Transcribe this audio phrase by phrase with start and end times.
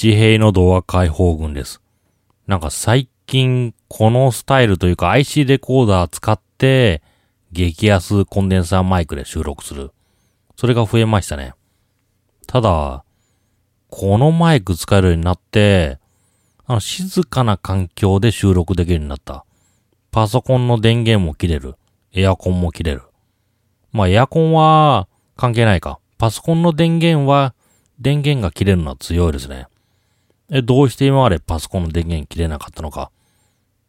[0.00, 1.82] 自閉の動画解放軍です。
[2.46, 7.02] なんか最近このスタイルというか IC レコーダー使って
[7.50, 9.90] 激安コンデンサーマイクで収録する。
[10.54, 11.52] それが増えましたね。
[12.46, 13.02] ただ、
[13.90, 15.98] このマイク使えるようになって、
[16.64, 19.44] あの静かな環境で収録できるようになった。
[20.12, 21.74] パソコンの電源も切れる。
[22.12, 23.02] エアコンも切れる。
[23.90, 25.98] まあエアコンは関係ないか。
[26.18, 27.52] パソコンの電源は
[27.98, 29.66] 電源が切れるのは強いですね。
[30.50, 33.10] え、どうして今までパソコンの電源切れなかったのか。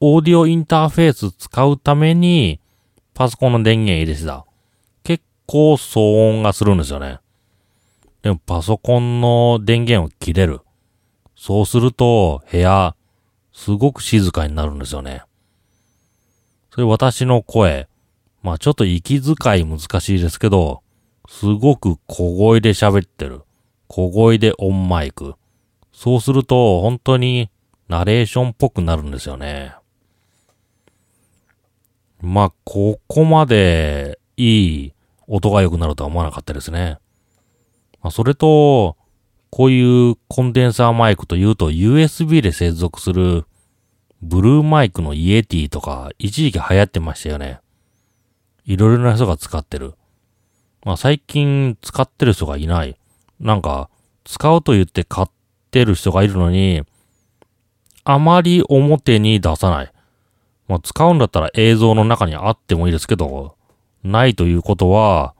[0.00, 2.60] オーディオインターフェース使うために
[3.14, 4.46] パソコンの電源入れてた。
[5.02, 7.18] 結構騒音がするんですよね。
[8.22, 10.60] でもパソコンの電源を切れる。
[11.36, 12.94] そうすると部屋
[13.52, 15.22] すごく静かになるんですよね。
[16.70, 17.88] それ私の声。
[18.42, 20.82] まあちょっと息遣い難しいですけど、
[21.28, 23.42] すごく小声で喋ってる。
[23.88, 25.34] 小声でオンマイク。
[25.94, 27.50] そうすると本当に
[27.88, 29.76] ナレーションっぽくなるんですよね。
[32.20, 34.92] まあここまでいい
[35.28, 36.98] 音が良くなるとは思わなかったですね。
[38.02, 38.96] まあそれと、
[39.50, 43.44] こういうコンデンサーマイクというと USB で接続する
[44.20, 47.60] ブルーマイクのイエティとか一時期流行ってましたよね。
[48.64, 49.94] いろいろな人が使ってる。
[50.84, 52.96] まあ最近使ってる人がいない。
[53.38, 53.90] なんか
[54.24, 55.28] 使うと言って買っ
[55.74, 56.84] てる人がいるのに、
[58.04, 59.92] あまり表に出さない。
[60.68, 63.56] まあ使うんだったら映像の中にあってもいいですけど、
[64.04, 65.34] ないということは、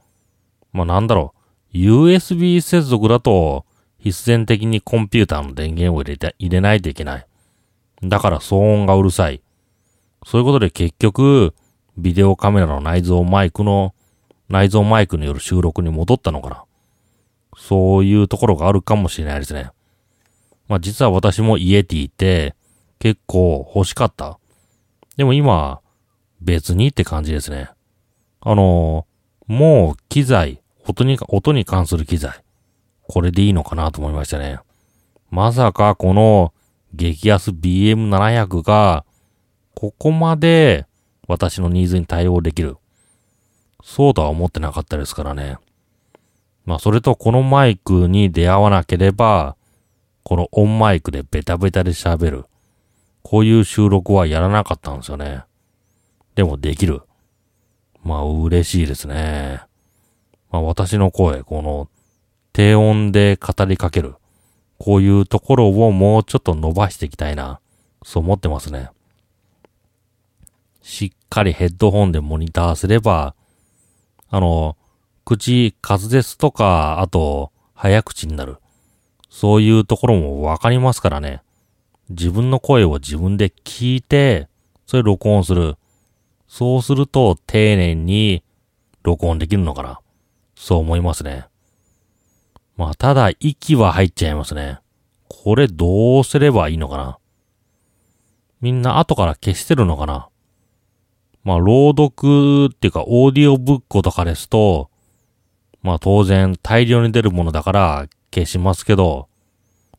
[0.73, 1.35] まあなんだろ
[1.73, 1.77] う。
[1.77, 3.65] USB 接続だと
[3.99, 7.27] 必然的にコンピューターの電源を入れて、入れないといけない。
[8.03, 9.41] だから騒音がうるさい。
[10.27, 11.55] そういうことで結局、
[11.97, 13.95] ビデオカメラの内蔵マイクの、
[14.49, 16.65] 内蔵マイクによる収録に戻ったのかな。
[17.57, 19.71] そういうところがあるかもしれないですね。
[20.69, 22.55] まあ実は私もイエティって
[22.99, 24.39] 結構欲しかった。
[25.17, 25.81] でも今、
[26.41, 27.71] 別にって感じですね。
[28.41, 29.07] あの、
[29.47, 32.43] もう機材、音に、音に関する機材、
[33.09, 34.59] これでいいのかなと思いましたね。
[35.31, 36.53] まさかこの
[36.95, 39.05] 激安 BM700 が、
[39.75, 40.87] ここまで
[41.27, 42.77] 私のニーズに対応できる。
[43.83, 45.59] そうとは思ってなかったですからね。
[46.65, 49.57] まあそれとこのマイクに出会わなければ、
[50.25, 52.45] このオンマイクでベタベタで喋る。
[53.23, 55.45] こういう収録はやらなかったんですよね。
[56.35, 57.03] でもできる。
[58.03, 59.63] まあ嬉しいですね。
[60.51, 61.89] まあ私の声、この
[62.55, 64.15] 低音で語りかける。
[64.79, 67.61] こういうところをもうちょっと伸ばしていきたいな。
[68.03, 68.91] そう思ってますね。
[70.83, 73.35] しっかりヘッドホンでモニターすれば、
[74.31, 74.77] あの、
[75.25, 78.59] 口、滑舌とか、あと、早口になる。
[79.35, 81.43] そういうところもわかりますからね。
[82.09, 84.47] 自分の声を自分で聞いて、
[84.87, 85.75] それ録音する。
[86.47, 88.45] そうすると丁寧に
[89.03, 89.99] 録音できるのかな。
[90.55, 91.47] そう思いますね。
[92.77, 94.79] まあ、ただ息は入っちゃいますね。
[95.27, 97.19] これどうすればいいのかな。
[98.61, 100.29] みんな後から消してるのかな。
[101.43, 104.91] まあ、朗読っていうか、オーディオブックとかですと、
[105.83, 109.29] まあ当然大量に出るものだから消しますけど、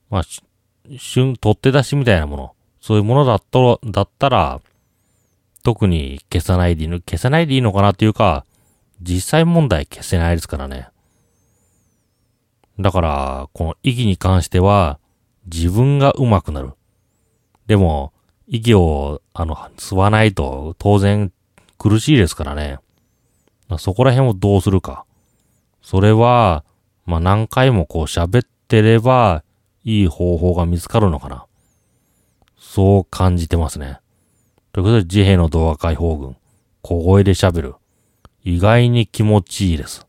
[0.10, 0.24] まあ、
[0.98, 4.62] 旬、取って出しみたいなもの、そういうものだったら、だったら、
[5.64, 8.46] 特に消さないでいいの、消さないでいいのかなっていうか、
[9.02, 10.90] 実際問題消せないですからね。
[12.80, 15.00] だから、この息に関しては、
[15.46, 16.74] 自分が上手くなる。
[17.68, 18.14] でも、
[18.48, 21.32] 息を、あの、吸わないと当然
[21.78, 22.80] 苦しいですからね。
[23.80, 25.06] そこら辺をどうするか。
[25.82, 26.64] それは、
[27.06, 29.44] まあ、何回もこう喋ってれば、
[29.84, 31.46] いい方法が見つかるのかな。
[32.58, 34.00] そう感じてますね。
[34.74, 36.36] ということで、自閉の動画解放軍、
[36.82, 37.76] 小声で喋る。
[38.44, 40.06] 意外に気持ちいいです。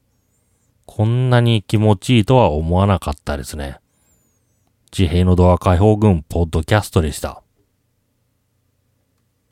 [0.85, 3.79] こんなに気持ちいいとは思わなかったですね。
[4.97, 7.43] 自閉の動画解放軍、ポッドキャストでした。